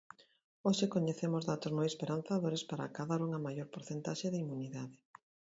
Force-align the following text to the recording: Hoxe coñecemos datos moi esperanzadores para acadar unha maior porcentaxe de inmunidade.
Hoxe 0.65 0.85
coñecemos 0.95 1.47
datos 1.51 1.75
moi 1.77 1.87
esperanzadores 1.89 2.63
para 2.69 2.83
acadar 2.89 3.19
unha 3.27 3.43
maior 3.45 3.67
porcentaxe 3.73 4.31
de 4.31 4.41
inmunidade. 4.43 4.95